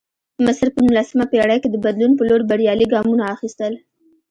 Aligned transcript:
مصر 0.45 0.67
په 0.75 0.79
نولسمه 0.85 1.25
پېړۍ 1.31 1.57
کې 1.61 1.69
د 1.71 1.75
بدلون 1.85 2.11
په 2.15 2.23
لور 2.29 2.41
بریالي 2.49 2.85
ګامونه 2.93 3.23
اخیستل. 3.35 3.73